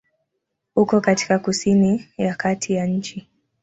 Uko 0.75 1.01
katika 1.01 1.39
kusini 1.39 2.09
ya 2.17 2.35
kati 2.35 2.73
ya 2.73 2.85
nchi. 2.85 3.27